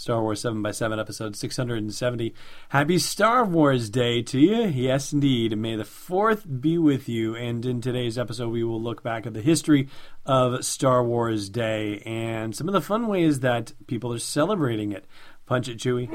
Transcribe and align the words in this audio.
Star 0.00 0.22
Wars 0.22 0.40
7x7, 0.42 0.98
episode 0.98 1.36
670. 1.36 2.34
Happy 2.70 2.98
Star 2.98 3.44
Wars 3.44 3.90
Day 3.90 4.22
to 4.22 4.38
you. 4.40 4.62
Yes, 4.62 5.12
indeed. 5.12 5.58
May 5.58 5.76
the 5.76 5.84
4th 5.84 6.62
be 6.62 6.78
with 6.78 7.06
you. 7.06 7.36
And 7.36 7.66
in 7.66 7.82
today's 7.82 8.16
episode, 8.16 8.48
we 8.48 8.64
will 8.64 8.80
look 8.80 9.02
back 9.02 9.26
at 9.26 9.34
the 9.34 9.42
history 9.42 9.90
of 10.24 10.64
Star 10.64 11.04
Wars 11.04 11.50
Day 11.50 12.02
and 12.06 12.56
some 12.56 12.66
of 12.66 12.72
the 12.72 12.80
fun 12.80 13.08
ways 13.08 13.40
that 13.40 13.74
people 13.88 14.10
are 14.14 14.18
celebrating 14.18 14.90
it. 14.90 15.04
Punch 15.44 15.68
it, 15.68 15.76
Chewie. 15.76 16.08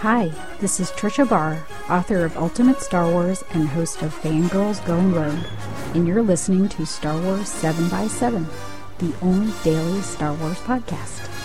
Hi, 0.00 0.32
this 0.58 0.80
is 0.80 0.90
Tricia 0.90 1.28
Barr, 1.28 1.64
author 1.88 2.24
of 2.24 2.36
Ultimate 2.36 2.80
Star 2.80 3.08
Wars 3.08 3.44
and 3.52 3.68
host 3.68 4.02
of 4.02 4.12
Fangirls 4.12 4.84
Going 4.86 5.14
Rogue. 5.14 5.38
And 5.94 6.08
you're 6.08 6.24
listening 6.24 6.68
to 6.70 6.84
Star 6.84 7.16
Wars 7.22 7.48
7x7, 7.48 8.44
the 8.98 9.14
only 9.22 9.52
daily 9.62 10.00
Star 10.02 10.34
Wars 10.34 10.58
podcast. 10.58 11.35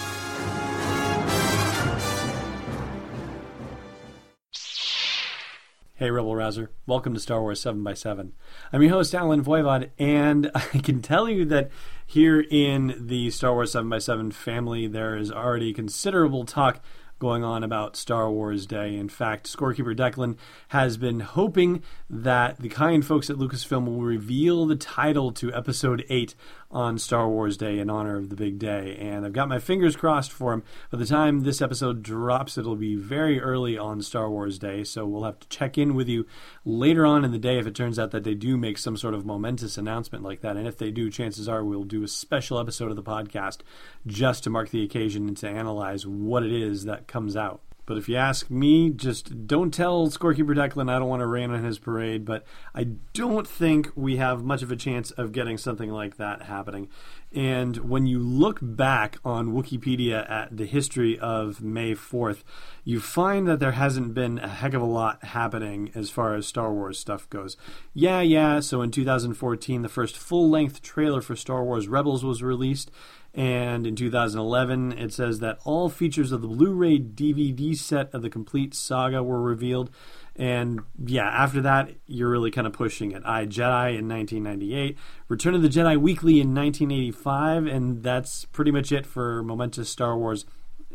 Hey, 6.01 6.09
Rebel 6.09 6.35
Rouser. 6.35 6.71
Welcome 6.87 7.13
to 7.13 7.19
Star 7.19 7.41
Wars 7.41 7.61
7x7. 7.61 8.31
I'm 8.73 8.81
your 8.81 8.89
host, 8.89 9.13
Allen 9.13 9.43
Voivod, 9.43 9.91
and 9.99 10.49
I 10.55 10.79
can 10.79 11.03
tell 11.03 11.29
you 11.29 11.45
that 11.45 11.69
here 12.07 12.43
in 12.49 13.05
the 13.05 13.29
Star 13.29 13.53
Wars 13.53 13.73
7x7 13.73 14.33
family, 14.33 14.87
there 14.87 15.15
is 15.15 15.31
already 15.31 15.73
considerable 15.73 16.43
talk 16.43 16.83
going 17.19 17.43
on 17.43 17.63
about 17.63 17.95
Star 17.95 18.31
Wars 18.31 18.65
Day. 18.65 18.95
In 18.95 19.09
fact, 19.09 19.45
scorekeeper 19.45 19.95
Declan 19.95 20.37
has 20.69 20.97
been 20.97 21.19
hoping 21.19 21.83
that 22.09 22.57
the 22.57 22.69
kind 22.69 23.05
folks 23.05 23.29
at 23.29 23.35
Lucasfilm 23.35 23.85
will 23.85 24.01
reveal 24.01 24.65
the 24.65 24.75
title 24.75 25.31
to 25.33 25.53
Episode 25.53 26.03
8 26.09 26.33
on 26.71 26.97
Star 26.97 27.27
Wars 27.27 27.57
Day 27.57 27.79
in 27.79 27.89
honor 27.89 28.17
of 28.17 28.29
the 28.29 28.35
big 28.35 28.57
day. 28.57 28.97
And 28.99 29.25
I've 29.25 29.33
got 29.33 29.49
my 29.49 29.59
fingers 29.59 29.95
crossed 29.95 30.31
for 30.31 30.53
him. 30.53 30.63
By 30.89 30.97
the 30.97 31.05
time 31.05 31.41
this 31.41 31.61
episode 31.61 32.01
drops, 32.01 32.57
it'll 32.57 32.75
be 32.75 32.95
very 32.95 33.39
early 33.41 33.77
on 33.77 34.01
Star 34.01 34.29
Wars 34.29 34.57
Day. 34.57 34.83
So 34.83 35.05
we'll 35.05 35.23
have 35.23 35.39
to 35.39 35.47
check 35.49 35.77
in 35.77 35.93
with 35.95 36.07
you 36.07 36.25
later 36.65 37.05
on 37.05 37.25
in 37.25 37.31
the 37.31 37.39
day 37.39 37.59
if 37.59 37.67
it 37.67 37.75
turns 37.75 37.99
out 37.99 38.11
that 38.11 38.23
they 38.23 38.35
do 38.35 38.57
make 38.57 38.77
some 38.77 38.97
sort 38.97 39.13
of 39.13 39.25
momentous 39.25 39.77
announcement 39.77 40.23
like 40.23 40.41
that. 40.41 40.57
And 40.57 40.67
if 40.67 40.77
they 40.77 40.91
do, 40.91 41.09
chances 41.09 41.49
are 41.49 41.63
we'll 41.63 41.83
do 41.83 42.03
a 42.03 42.07
special 42.07 42.59
episode 42.59 42.89
of 42.89 42.95
the 42.95 43.03
podcast 43.03 43.59
just 44.07 44.43
to 44.43 44.49
mark 44.49 44.69
the 44.69 44.83
occasion 44.83 45.27
and 45.27 45.37
to 45.37 45.49
analyze 45.49 46.07
what 46.07 46.43
it 46.43 46.51
is 46.51 46.85
that 46.85 47.07
comes 47.07 47.35
out. 47.35 47.61
But 47.85 47.97
if 47.97 48.07
you 48.07 48.15
ask 48.15 48.49
me, 48.49 48.89
just 48.89 49.47
don't 49.47 49.73
tell 49.73 50.07
scorekeeper 50.07 50.55
Declan 50.55 50.89
I 50.89 50.99
don't 50.99 51.09
want 51.09 51.21
to 51.21 51.27
rain 51.27 51.51
on 51.51 51.63
his 51.63 51.79
parade. 51.79 52.25
But 52.25 52.45
I 52.73 52.83
don't 53.13 53.47
think 53.47 53.91
we 53.95 54.17
have 54.17 54.43
much 54.43 54.61
of 54.61 54.71
a 54.71 54.75
chance 54.75 55.11
of 55.11 55.31
getting 55.31 55.57
something 55.57 55.89
like 55.89 56.17
that 56.17 56.43
happening. 56.43 56.89
And 57.33 57.77
when 57.77 58.07
you 58.07 58.19
look 58.19 58.59
back 58.61 59.17
on 59.23 59.53
Wikipedia 59.53 60.29
at 60.29 60.57
the 60.57 60.65
history 60.65 61.17
of 61.17 61.61
May 61.61 61.93
4th, 61.93 62.43
you 62.83 62.99
find 62.99 63.47
that 63.47 63.59
there 63.61 63.71
hasn't 63.71 64.13
been 64.13 64.39
a 64.39 64.49
heck 64.49 64.73
of 64.73 64.81
a 64.81 64.85
lot 64.85 65.23
happening 65.23 65.91
as 65.95 66.09
far 66.09 66.35
as 66.35 66.45
Star 66.45 66.73
Wars 66.73 66.99
stuff 66.99 67.29
goes. 67.29 67.55
Yeah, 67.93 68.19
yeah, 68.19 68.59
so 68.59 68.81
in 68.81 68.91
2014, 68.91 69.81
the 69.81 69.87
first 69.87 70.17
full 70.17 70.49
length 70.49 70.81
trailer 70.81 71.21
for 71.21 71.37
Star 71.37 71.63
Wars 71.63 71.87
Rebels 71.87 72.25
was 72.25 72.43
released. 72.43 72.91
And 73.33 73.87
in 73.87 73.95
2011, 73.95 74.91
it 74.97 75.13
says 75.13 75.39
that 75.39 75.59
all 75.63 75.87
features 75.87 76.33
of 76.33 76.41
the 76.41 76.49
Blu 76.49 76.73
ray 76.73 76.99
DVD 76.99 77.73
set 77.77 78.13
of 78.13 78.23
the 78.23 78.29
complete 78.29 78.73
saga 78.73 79.23
were 79.23 79.41
revealed. 79.41 79.89
And 80.35 80.81
yeah, 81.05 81.27
after 81.27 81.61
that, 81.61 81.91
you're 82.07 82.29
really 82.29 82.51
kind 82.51 82.65
of 82.65 82.73
pushing 82.73 83.11
it. 83.11 83.21
I 83.25 83.45
Jedi 83.45 83.97
in 83.97 84.07
1998, 84.07 84.97
Return 85.27 85.55
of 85.55 85.61
the 85.61 85.67
Jedi 85.67 85.97
Weekly 85.99 86.39
in 86.39 86.55
1985, 86.55 87.65
and 87.65 88.01
that's 88.01 88.45
pretty 88.45 88.71
much 88.71 88.91
it 88.91 89.05
for 89.05 89.43
momentous 89.43 89.89
Star 89.89 90.17
Wars 90.17 90.45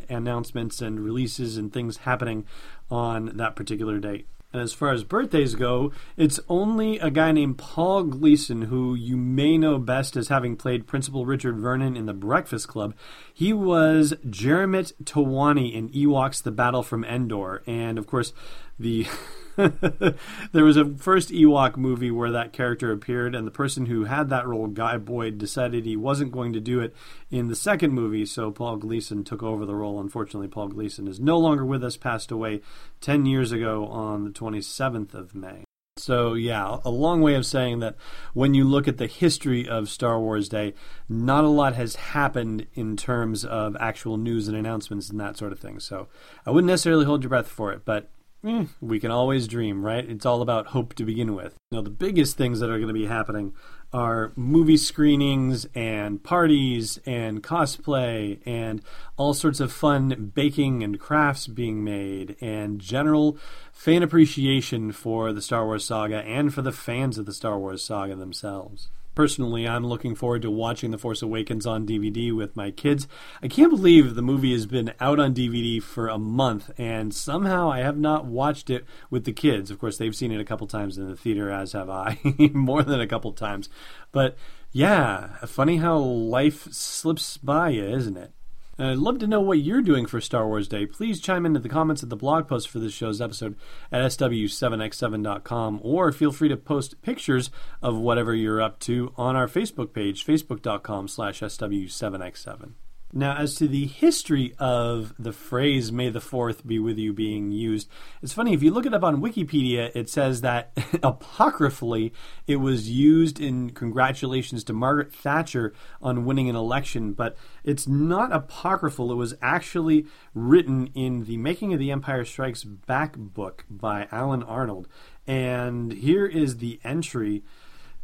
announcements 0.09 0.81
and 0.81 1.01
releases 1.01 1.57
and 1.57 1.73
things 1.73 1.99
happening 1.99 2.47
on 2.91 3.37
that 3.37 3.57
particular 3.57 3.99
date. 3.99 4.27
And 4.57 4.63
as 4.63 4.73
far 4.73 4.91
as 4.91 5.05
birthdays 5.05 5.55
go, 5.55 5.93
it's 6.17 6.41
only 6.49 6.99
a 6.99 7.11
guy 7.11 7.31
named 7.31 7.59
Paul 7.59 8.05
Gleason, 8.05 8.63
who 8.63 8.95
you 8.95 9.15
may 9.15 9.59
know 9.59 9.79
best 9.79 10.17
as 10.17 10.29
having 10.29 10.57
played 10.57 10.87
Principal 10.87 11.27
Richard 11.27 11.59
Vernon 11.59 11.95
in 11.95 12.07
The 12.07 12.15
Breakfast 12.15 12.67
Club. 12.67 12.95
He 13.35 13.53
was 13.53 14.15
Jeremitt 14.29 14.95
Towani 15.05 15.75
in 15.75 15.91
Ewoks 15.91 16.43
The 16.43 16.53
Battle 16.53 16.83
from 16.83 17.05
Endor. 17.05 17.63
And 17.67 17.99
of 17.99 18.07
course, 18.07 18.33
the. 18.79 19.07
there 20.53 20.65
was 20.65 20.77
a 20.77 20.85
first 20.85 21.31
Ewok 21.31 21.77
movie 21.77 22.11
where 22.11 22.31
that 22.31 22.53
character 22.53 22.93
appeared, 22.93 23.35
and 23.35 23.47
the 23.47 23.53
person 23.53 23.87
who 23.87 24.05
had 24.05 24.29
that 24.29 24.47
role, 24.47 24.67
Guy 24.67 24.99
Boyd, 24.99 25.39
decided 25.39 25.85
he 25.85 25.97
wasn't 25.97 26.33
going 26.33 26.53
to 26.53 26.61
do 26.61 26.81
it 26.81 26.95
in 27.31 27.49
the 27.49 27.57
second 27.57 27.93
movie, 27.93 28.27
so 28.27 28.51
Paul 28.51 28.77
Gleason 28.77 29.25
took 29.25 29.43
over 29.43 29.65
the 29.65 29.75
role. 29.75 29.99
Unfortunately, 29.99 30.49
Paul 30.49 30.69
Gleason 30.69 31.09
is 31.09 31.19
no 31.19 31.39
longer 31.39 31.65
with 31.65 31.83
us, 31.83 31.97
passed 31.97 32.31
away 32.31 32.61
10 33.01 33.25
years 33.25 33.51
ago 33.51 33.87
on 33.87 34.25
the 34.25 34.31
27th 34.31 35.15
of 35.15 35.35
May. 35.35 35.65
So, 35.99 36.35
yeah, 36.35 36.77
a 36.85 36.91
long 36.91 37.23
way 37.23 37.35
of 37.37 37.47
saying 37.47 37.79
that 37.79 37.97
when 38.35 38.53
you 38.53 38.65
look 38.65 38.87
at 38.87 38.99
the 38.99 39.07
history 39.07 39.67
of 39.67 39.89
Star 39.89 40.21
Wars 40.21 40.51
Day, 40.51 40.75
not 41.09 41.45
a 41.45 41.49
lot 41.49 41.75
has 41.75 41.97
happened 41.97 42.67
in 42.75 42.99
terms 42.99 43.47
of 43.47 43.75
actual 43.81 44.19
news 44.19 44.47
and 44.47 44.55
announcements 44.55 45.09
and 45.09 45.19
that 45.19 45.39
sort 45.39 45.53
of 45.53 45.59
thing. 45.59 45.81
So, 45.81 46.09
I 46.45 46.51
wouldn't 46.51 46.69
necessarily 46.69 47.07
hold 47.07 47.23
your 47.23 47.31
breath 47.31 47.49
for 47.49 47.73
it, 47.73 47.87
but 47.87 48.11
eh, 48.47 48.65
we 48.81 49.01
can 49.01 49.11
always 49.11 49.49
dream, 49.49 49.85
right? 49.85 50.09
It's 50.09 50.25
all 50.27 50.43
about 50.43 50.69
hope 50.69 50.95
to 50.95 51.05
begin 51.05 51.35
with. 51.35 51.55
Now, 51.73 51.81
the 51.81 51.91
biggest 51.91 52.37
things 52.37 52.61
that 52.61 52.71
are 52.71 52.79
going 52.79 52.89
to 52.89 52.95
be 52.95 53.07
happening 53.07 53.55
are 53.93 54.33
movie 54.37 54.77
screenings 54.77 55.67
and 55.75 56.23
parties 56.23 56.99
and 57.07 57.43
cosplay 57.43 58.41
and 58.45 58.83
all 59.17 59.33
sorts 59.33 59.61
of 59.61 59.73
fun 59.73 60.33
baking 60.35 60.83
and 60.83 60.99
crafts 60.99 61.47
being 61.47 61.85
made 61.85 62.37
and 62.41 62.81
general 62.81 63.39
fan 63.73 64.03
appreciation 64.03 64.93
for 64.93 65.33
the 65.33 65.43
Star 65.43 65.65
Wars 65.65 65.85
saga 65.85 66.19
and 66.19 66.53
for 66.53 66.63
the 66.63 66.73
fans 66.73 67.17
of 67.17 67.27
the 67.27 67.33
Star 67.33 67.59
Wars 67.59 67.83
saga 67.83 68.17
themselves. 68.17 68.89
Personally, 69.17 69.67
I'm 69.67 69.87
looking 69.87 70.15
forward 70.15 70.43
to 70.43 70.51
watching 70.51 70.91
The 70.91 70.99
Force 70.99 71.23
Awakens 71.23 71.67
on 71.67 71.87
DVD 71.87 72.37
with 72.37 72.55
my 72.55 72.71
kids. 72.71 73.09
I 73.43 73.49
can't 73.49 73.71
believe 73.71 74.15
the 74.15 74.21
movie 74.21 74.53
has 74.53 74.67
been 74.67 74.93
out 75.01 75.19
on 75.19 75.35
DVD 75.35 75.83
for 75.83 76.07
a 76.07 76.19
month, 76.19 76.71
and 76.77 77.15
somehow 77.15 77.73
I 77.73 77.79
have 77.79 77.97
not 77.97 78.27
watched 78.27 78.69
it 78.69 78.85
with 79.09 79.25
the 79.25 79.33
kids. 79.33 79.71
Of 79.71 79.79
course, 79.79 79.97
they've 79.97 80.15
seen 80.15 80.33
it 80.33 80.41
a 80.41 80.45
couple 80.45 80.67
times 80.67 80.99
in 80.99 81.09
the 81.09 81.17
theater, 81.17 81.51
as 81.51 81.73
have 81.73 81.89
I, 81.89 82.19
more 82.53 82.83
than 82.83 83.01
a 83.01 83.07
couple 83.07 83.33
times. 83.33 83.71
But 84.13 84.37
yeah, 84.71 85.29
funny 85.47 85.79
how 85.79 85.97
life 85.97 86.71
slips 86.71 87.39
by 87.39 87.71
you, 87.71 87.85
isn't 87.85 88.19
it? 88.19 88.33
I'd 88.79 88.99
love 88.99 89.19
to 89.21 89.27
know 89.27 89.41
what 89.41 89.61
you're 89.61 89.81
doing 89.81 90.05
for 90.05 90.21
Star 90.21 90.47
Wars 90.47 90.69
Day. 90.69 90.85
Please 90.85 91.21
chime 91.21 91.47
into 91.47 91.61
the 91.61 91.69
comments 91.69 92.03
of 92.03 92.11
the 92.11 92.17
blog 92.17 92.47
post 92.47 92.69
for 92.69 92.79
this 92.79 92.93
show's 92.93 93.23
episode 93.23 93.57
at 93.91 94.03
sw7x7.com 94.03 95.81
or 95.83 96.13
feel 96.13 96.31
free 96.33 96.49
to 96.49 96.57
post 96.57 97.01
pictures 97.01 97.51
of 97.81 97.97
whatever 97.97 98.35
you're 98.35 98.61
up 98.61 98.79
to 98.81 99.15
on 99.17 99.35
our 99.35 99.47
Facebook 99.47 99.95
page, 99.95 100.27
facebook.com 100.27 101.09
slash 101.09 101.41
sw7x7. 101.41 102.73
Now, 103.13 103.37
as 103.37 103.55
to 103.57 103.69
the 103.69 103.87
history 103.87 104.55
of 104.59 105.15
the 105.19 105.33
phrase 105.33 105.93
May 105.93 106.11
the 106.11 106.19
4th 106.19 106.67
be 106.67 106.79
with 106.79 106.99
you 106.99 107.13
being 107.13 107.53
used, 107.53 107.89
it's 108.21 108.33
funny, 108.33 108.53
if 108.53 108.63
you 108.63 108.73
look 108.73 108.85
it 108.85 108.93
up 108.93 109.05
on 109.05 109.23
Wikipedia, 109.23 109.91
it 109.95 110.11
says 110.11 110.41
that 110.41 110.73
apocryphally 111.03 112.13
it 112.47 112.57
was 112.57 112.91
used 112.91 113.41
in 113.41 113.71
congratulations 113.71 114.65
to 114.65 114.73
Margaret 114.73 115.15
Thatcher 115.15 115.73
on 116.03 116.25
winning 116.25 116.51
an 116.51 116.57
election, 116.57 117.13
but 117.13 117.37
it's 117.63 117.87
not 117.87 118.33
apocryphal. 118.33 119.13
It 119.13 119.17
was 119.17 119.35
actually 119.41 120.07
written 120.35 120.89
in 120.95 121.25
the 121.25 121.37
Making 121.37 121.73
of 121.73 121.79
the 121.79 121.93
Empire 121.93 122.25
Strikes 122.25 122.65
Back 122.65 123.17
book 123.17 123.65
by 123.71 124.09
Alan 124.11 124.43
Arnold. 124.43 124.89
And 125.29 125.93
here 125.93 126.27
is 126.27 126.59
the 126.59 126.81
entry 126.85 127.45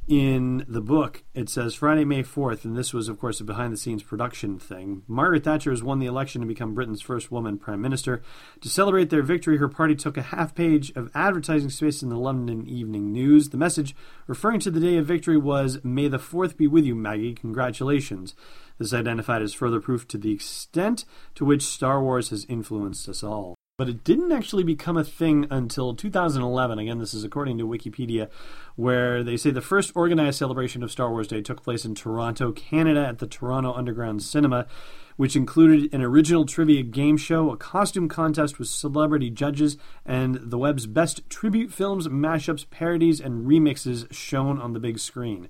in 0.09 0.65
the 0.67 0.81
book, 0.81 1.23
it 1.33 1.49
says 1.49 1.75
Friday, 1.75 2.05
May 2.05 2.25
4th, 2.25 2.65
and 2.65 2.77
this 2.77 2.93
was, 2.93 3.09
of 3.09 3.21
course, 3.21 3.41
a 3.41 3.45
behind 3.45 3.73
the 3.73 3.77
scenes 3.77 4.03
production 4.03 4.59
thing. 4.59 5.03
Margaret 5.07 5.45
Thatcher 5.45 5.71
has 5.71 5.83
won 5.83 6.01
the 6.01 6.07
election 6.07 6.41
to 6.41 6.47
become 6.47 6.75
Britain's 6.75 7.01
first 7.01 7.31
woman 7.31 7.57
prime 7.57 7.81
minister. 7.81 8.21
To 8.63 8.69
celebrate 8.69 9.11
their 9.11 9.23
victory, 9.23 9.59
her 9.59 9.69
party 9.69 9.95
took 9.95 10.17
a 10.17 10.23
half 10.23 10.57
page 10.57 10.91
of 10.97 11.11
advertising 11.15 11.71
space 11.71 12.03
in 12.03 12.09
the 12.09 12.19
London 12.19 12.67
Evening 12.67 13.13
News. 13.13 13.51
The 13.51 13.57
message 13.57 13.95
referring 14.27 14.61
to 14.61 14.73
the 14.73 14.81
day 14.81 14.97
of 14.97 15.07
victory 15.07 15.37
was 15.37 15.79
May 15.85 16.09
the 16.09 16.19
4th 16.19 16.57
be 16.57 16.67
with 16.67 16.85
you, 16.85 16.97
Maggie. 16.97 17.35
Congratulations. 17.35 18.35
This 18.79 18.93
identified 18.93 19.43
as 19.43 19.55
further 19.55 19.81
proof 19.81 20.09
to 20.09 20.19
the 20.19 20.33
extent 20.33 21.05
to 21.37 21.45
which 21.45 21.63
Star 21.63 22.03
Wars 22.03 22.31
has 22.31 22.45
influenced 22.47 23.09
us 23.09 23.23
all 23.23 23.55
but 23.79 23.89
it 23.89 24.05
didn't 24.05 24.33
actually 24.33 24.65
become 24.65 24.97
a 24.97 25.05
thing 25.05 25.47
until 25.51 25.95
2011. 25.95 26.79
Again, 26.79 26.99
this 26.99 27.15
is 27.15 27.25
according 27.25 27.57
to 27.59 27.67
Wikipedia, 27.67 28.29
where 28.77 29.23
they 29.25 29.37
say 29.37 29.51
the 29.51 29.63
first 29.63 29.93
organized 29.95 30.39
celebration 30.39 30.83
of 30.83 30.91
Star 30.91 31.11
Wars 31.11 31.29
Day 31.29 31.41
took 31.41 31.63
place 31.63 31.85
in 31.85 31.95
Toronto, 31.95 32.53
Canada, 32.53 33.07
at 33.07 33.19
the 33.19 33.27
Toronto 33.27 33.73
Underground 33.73 34.23
Cinema, 34.23 34.67
which 35.17 35.37
included 35.37 35.93
an 35.93 36.03
original 36.03 36.45
trivia 36.45 36.83
game 36.83 37.17
show, 37.17 37.51
a 37.51 37.57
costume 37.57 38.09
contest 38.09 38.59
with 38.59 38.69
celebrity 38.69 39.31
judges, 39.31 39.79
and 40.05 40.35
the 40.35 40.59
web's 40.59 40.87
best 40.87 41.29
tribute 41.31 41.73
films, 41.73 42.07
mashups, 42.09 42.69
parodies, 42.69 43.21
and 43.21 43.47
remixes 43.47 44.07
shown 44.13 44.61
on 44.61 44.75
the 44.75 44.81
big 44.81 44.99
screen. 44.99 45.49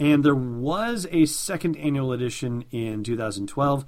And 0.00 0.24
there 0.24 0.34
was 0.34 1.06
a 1.12 1.26
second 1.26 1.76
annual 1.76 2.12
edition 2.12 2.64
in 2.70 3.04
2012 3.04 3.84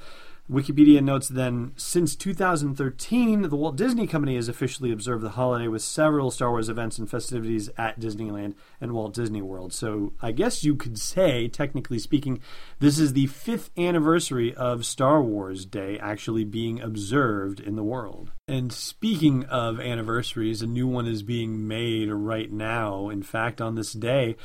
Wikipedia 0.50 1.02
notes 1.02 1.28
then, 1.28 1.72
since 1.76 2.16
2013, 2.16 3.42
the 3.42 3.56
Walt 3.56 3.76
Disney 3.76 4.08
Company 4.08 4.34
has 4.34 4.48
officially 4.48 4.90
observed 4.90 5.22
the 5.22 5.30
holiday 5.30 5.68
with 5.68 5.82
several 5.82 6.32
Star 6.32 6.50
Wars 6.50 6.68
events 6.68 6.98
and 6.98 7.08
festivities 7.08 7.70
at 7.78 8.00
Disneyland 8.00 8.54
and 8.80 8.92
Walt 8.92 9.14
Disney 9.14 9.40
World. 9.40 9.72
So 9.72 10.14
I 10.20 10.32
guess 10.32 10.64
you 10.64 10.74
could 10.74 10.98
say, 10.98 11.46
technically 11.46 12.00
speaking, 12.00 12.40
this 12.80 12.98
is 12.98 13.12
the 13.12 13.28
fifth 13.28 13.70
anniversary 13.78 14.52
of 14.52 14.84
Star 14.84 15.22
Wars 15.22 15.64
Day 15.64 15.96
actually 16.00 16.44
being 16.44 16.80
observed 16.80 17.60
in 17.60 17.76
the 17.76 17.84
world. 17.84 18.32
And 18.48 18.72
speaking 18.72 19.44
of 19.44 19.78
anniversaries, 19.78 20.60
a 20.60 20.66
new 20.66 20.88
one 20.88 21.06
is 21.06 21.22
being 21.22 21.68
made 21.68 22.10
right 22.10 22.50
now. 22.50 23.08
In 23.10 23.22
fact, 23.22 23.60
on 23.60 23.76
this 23.76 23.92
day, 23.92 24.36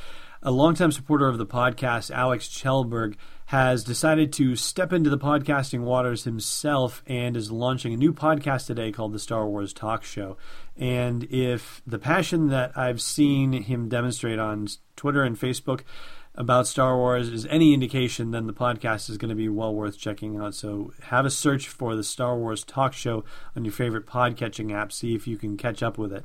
a 0.47 0.51
longtime 0.51 0.94
supporter 0.94 1.27
of 1.27 1.38
the 1.38 1.45
podcast, 1.45 2.09
Alex 2.09 2.47
Kjellberg, 2.47 3.15
has 3.47 3.83
decided 3.83 4.31
to 4.31 4.55
step 4.55 4.94
into 4.94 5.09
the 5.09 5.17
podcasting 5.17 5.81
waters 5.81 6.23
himself 6.23 7.03
and 7.05 7.35
is 7.35 7.51
launching 7.51 7.94
a 7.94 7.97
new 7.97 8.13
podcast 8.13 8.65
today 8.65 8.94
called 8.94 9.11
the 9.11 9.19
Star 9.19 9.45
Wars 9.45 9.73
Talk 9.73 10.05
Show. 10.05 10.38
And 10.77 11.25
if 11.25 11.81
the 11.85 11.99
passion 11.99 12.47
that 12.47 12.71
I've 12.77 13.01
seen 13.01 13.51
him 13.51 13.89
demonstrate 13.89 14.39
on 14.39 14.69
Twitter 14.95 15.21
and 15.21 15.38
Facebook 15.38 15.81
about 16.33 16.65
Star 16.65 16.95
Wars 16.95 17.27
is 17.27 17.45
any 17.47 17.73
indication, 17.73 18.31
then 18.31 18.47
the 18.47 18.53
podcast 18.53 19.09
is 19.09 19.17
going 19.17 19.27
to 19.27 19.35
be 19.35 19.49
well 19.49 19.75
worth 19.75 19.97
checking 19.97 20.38
out. 20.38 20.55
So 20.55 20.94
have 21.01 21.25
a 21.25 21.29
search 21.29 21.67
for 21.67 21.94
the 21.94 22.05
Star 22.05 22.38
Wars 22.38 22.63
Talk 22.63 22.94
Show 22.94 23.25
on 23.53 23.65
your 23.65 23.73
favorite 23.73 24.05
podcatching 24.05 24.73
app. 24.73 24.94
See 24.94 25.13
if 25.13 25.27
you 25.27 25.35
can 25.35 25.57
catch 25.57 25.83
up 25.83 25.97
with 25.97 26.13
it. 26.13 26.23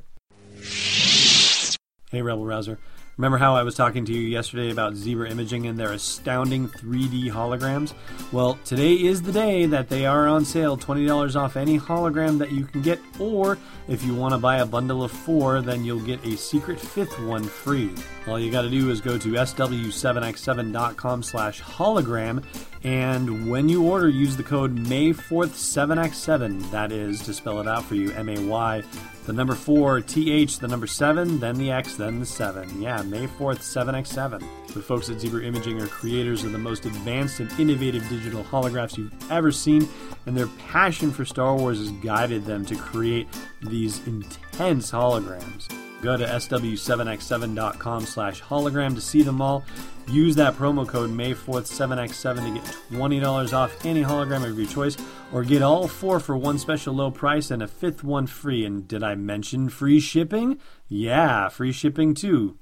Hey, 2.09 2.21
Rebel 2.21 2.45
Rouser. 2.45 2.79
Remember 3.17 3.37
how 3.37 3.55
I 3.55 3.61
was 3.61 3.75
talking 3.75 4.05
to 4.05 4.11
you 4.11 4.21
yesterday 4.21 4.71
about 4.71 4.95
Zebra 4.95 5.29
Imaging 5.29 5.67
and 5.67 5.77
their 5.77 5.91
astounding 5.91 6.67
3D 6.67 7.31
holograms? 7.31 7.93
Well, 8.31 8.57
today 8.65 8.93
is 8.93 9.21
the 9.21 9.31
day 9.31 9.67
that 9.67 9.87
they 9.87 10.07
are 10.07 10.27
on 10.27 10.43
sale 10.43 10.75
$20 10.75 11.35
off 11.39 11.55
any 11.55 11.77
hologram 11.77 12.39
that 12.39 12.51
you 12.51 12.65
can 12.65 12.81
get, 12.81 12.99
or 13.19 13.59
if 13.87 14.03
you 14.03 14.15
want 14.15 14.33
to 14.33 14.39
buy 14.39 14.57
a 14.57 14.65
bundle 14.65 15.03
of 15.03 15.11
four, 15.11 15.61
then 15.61 15.85
you'll 15.85 15.99
get 15.99 16.25
a 16.25 16.35
secret 16.35 16.79
fifth 16.79 17.19
one 17.19 17.43
free. 17.43 17.93
All 18.25 18.39
you 18.39 18.51
got 18.51 18.63
to 18.63 18.69
do 18.69 18.89
is 18.89 18.99
go 18.99 19.19
to 19.19 19.29
sw7x7.com 19.29 21.21
slash 21.21 21.61
hologram, 21.61 22.43
and 22.83 23.49
when 23.49 23.69
you 23.69 23.83
order, 23.83 24.09
use 24.09 24.35
the 24.35 24.43
code 24.43 24.77
May4th7x7. 24.77 26.71
That 26.71 26.91
is, 26.91 27.21
to 27.21 27.33
spell 27.33 27.59
it 27.61 27.67
out 27.67 27.85
for 27.85 27.95
you, 27.95 28.11
M 28.11 28.29
A 28.29 28.39
Y 28.39 28.83
the 29.25 29.33
number 29.33 29.55
4, 29.55 30.01
T 30.01 30.31
H, 30.31 30.59
the 30.59 30.67
number 30.67 30.87
7, 30.87 31.39
then 31.39 31.55
the 31.55 31.71
X, 31.71 31.95
then 31.95 32.19
the 32.19 32.25
7. 32.25 32.81
Yeah, 32.81 33.01
May 33.03 33.27
4th, 33.27 33.59
7x7. 33.59 34.43
The 34.73 34.81
folks 34.81 35.09
at 35.09 35.19
Zebra 35.19 35.43
Imaging 35.43 35.81
are 35.81 35.87
creators 35.87 36.43
of 36.43 36.51
the 36.51 36.57
most 36.57 36.85
advanced 36.85 37.39
and 37.39 37.49
innovative 37.59 38.07
digital 38.09 38.43
holographs 38.43 38.97
you've 38.97 39.13
ever 39.31 39.51
seen, 39.51 39.87
and 40.25 40.35
their 40.35 40.47
passion 40.47 41.11
for 41.11 41.25
Star 41.25 41.55
Wars 41.55 41.79
has 41.79 41.91
guided 42.03 42.45
them 42.45 42.65
to 42.65 42.75
create 42.75 43.27
these 43.61 44.05
intense 44.07 44.91
holograms. 44.91 45.69
Go 46.03 46.17
to 46.17 46.25
sw7x7.com 46.25 48.05
slash 48.05 48.41
hologram 48.41 48.93
to 48.93 49.01
see 49.01 49.23
them 49.23 49.41
all. 49.41 49.63
Use 50.09 50.35
that 50.35 50.55
promo 50.55 50.85
code 50.85 51.09
May4th7x7 51.11 52.35
to 52.45 52.53
get 52.59 52.63
$20 52.91 53.53
off 53.53 53.85
any 53.85 54.03
hologram 54.03 54.45
of 54.45 54.59
your 54.59 54.67
choice, 54.67 54.97
or 55.31 55.45
get 55.45 55.61
all 55.61 55.87
four 55.87 56.19
for 56.19 56.35
one 56.35 56.59
special 56.59 56.93
low 56.93 57.09
price 57.09 57.51
and 57.51 57.63
a 57.63 57.67
fifth 57.67 58.03
one 58.03 58.27
free. 58.27 58.65
And 58.65 58.85
did 58.85 59.01
I 59.01 59.15
mention 59.15 59.69
free 59.69 60.01
shipping? 60.01 60.59
Yeah, 60.89 61.47
free 61.47 61.71
shipping 61.71 62.13
too. 62.13 62.57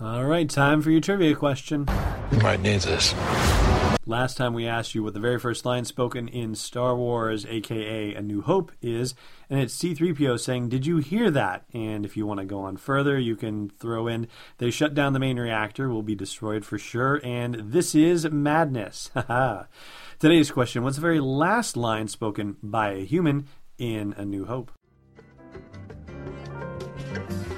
All 0.00 0.24
right, 0.24 0.48
time 0.48 0.80
for 0.80 0.90
your 0.90 1.02
trivia 1.02 1.34
question. 1.36 1.86
You 2.32 2.38
might 2.38 2.60
need 2.60 2.80
this. 2.80 3.14
Last 4.06 4.36
time 4.36 4.52
we 4.52 4.66
asked 4.66 4.94
you 4.94 5.02
what 5.02 5.14
the 5.14 5.20
very 5.20 5.38
first 5.38 5.64
line 5.64 5.86
spoken 5.86 6.28
in 6.28 6.54
Star 6.54 6.94
Wars, 6.94 7.46
aka 7.46 8.14
A 8.14 8.20
New 8.20 8.42
Hope, 8.42 8.70
is, 8.82 9.14
and 9.48 9.58
it's 9.58 9.74
C3PO 9.78 10.38
saying, 10.38 10.68
Did 10.68 10.84
you 10.84 10.98
hear 10.98 11.30
that? 11.30 11.64
And 11.72 12.04
if 12.04 12.14
you 12.14 12.26
want 12.26 12.40
to 12.40 12.46
go 12.46 12.60
on 12.60 12.76
further, 12.76 13.18
you 13.18 13.34
can 13.34 13.70
throw 13.70 14.06
in, 14.06 14.28
They 14.58 14.70
shut 14.70 14.92
down 14.92 15.14
the 15.14 15.18
main 15.18 15.38
reactor, 15.38 15.88
will 15.88 16.02
be 16.02 16.14
destroyed 16.14 16.66
for 16.66 16.76
sure, 16.76 17.18
and 17.24 17.54
this 17.54 17.94
is 17.94 18.30
madness. 18.30 19.10
Today's 20.18 20.50
question 20.50 20.82
What's 20.82 20.96
the 20.96 21.02
very 21.02 21.20
last 21.20 21.74
line 21.74 22.08
spoken 22.08 22.58
by 22.62 22.90
a 22.92 23.06
human 23.06 23.48
in 23.78 24.12
A 24.18 24.26
New 24.26 24.44
Hope? 24.44 24.70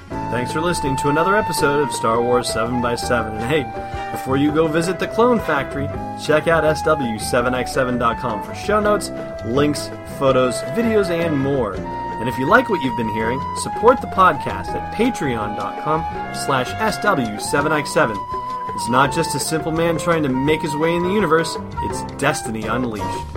Thanks 0.09 0.53
for 0.53 0.61
listening 0.61 0.95
to 0.97 1.09
another 1.09 1.35
episode 1.35 1.81
of 1.81 1.91
Star 1.93 2.21
Wars 2.21 2.47
7x7. 2.49 3.31
And 3.31 3.43
hey, 3.43 3.96
before 4.11 4.37
you 4.37 4.51
go 4.51 4.67
visit 4.67 4.99
the 4.99 5.07
Clone 5.07 5.39
Factory, 5.39 5.87
check 6.23 6.47
out 6.47 6.63
SW7x7.com 6.63 8.43
for 8.43 8.55
show 8.55 8.79
notes, 8.79 9.11
links, 9.45 9.89
photos, 10.17 10.55
videos, 10.75 11.09
and 11.09 11.37
more. 11.37 11.75
And 11.75 12.27
if 12.27 12.37
you 12.37 12.49
like 12.49 12.69
what 12.69 12.83
you've 12.83 12.97
been 12.97 13.13
hearing, 13.13 13.39
support 13.57 14.01
the 14.01 14.07
podcast 14.07 14.69
at 14.69 14.93
patreon.com 14.95 16.01
slash 16.45 16.69
SW7x7. 16.71 18.75
It's 18.75 18.89
not 18.89 19.13
just 19.13 19.35
a 19.35 19.39
simple 19.39 19.71
man 19.71 19.97
trying 19.97 20.23
to 20.23 20.29
make 20.29 20.61
his 20.61 20.75
way 20.75 20.95
in 20.95 21.03
the 21.03 21.13
universe, 21.13 21.57
it's 21.83 22.03
destiny 22.13 22.63
unleashed. 22.63 23.36